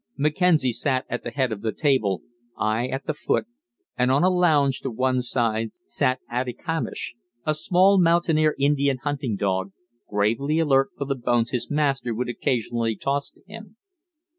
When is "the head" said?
1.23-1.51